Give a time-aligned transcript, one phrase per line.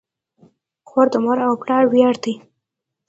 [0.87, 2.33] خور د مور او پلار ویاړ ده.